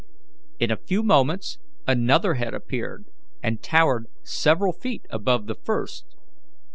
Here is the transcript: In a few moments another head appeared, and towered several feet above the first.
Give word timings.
In 0.57 0.71
a 0.71 0.77
few 0.77 1.03
moments 1.03 1.59
another 1.85 2.33
head 2.33 2.55
appeared, 2.55 3.05
and 3.43 3.61
towered 3.61 4.07
several 4.23 4.73
feet 4.73 5.05
above 5.11 5.45
the 5.45 5.53
first. 5.53 6.15